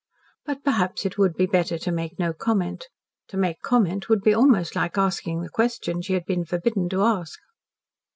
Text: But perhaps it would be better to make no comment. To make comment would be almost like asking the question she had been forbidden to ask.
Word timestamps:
But 0.47 0.63
perhaps 0.63 1.05
it 1.05 1.19
would 1.19 1.35
be 1.35 1.45
better 1.45 1.77
to 1.77 1.91
make 1.91 2.17
no 2.17 2.33
comment. 2.33 2.87
To 3.27 3.37
make 3.37 3.61
comment 3.61 4.09
would 4.09 4.23
be 4.23 4.33
almost 4.33 4.75
like 4.75 4.97
asking 4.97 5.43
the 5.43 5.47
question 5.49 6.01
she 6.01 6.13
had 6.13 6.25
been 6.25 6.43
forbidden 6.43 6.89
to 6.89 7.03
ask. 7.03 7.37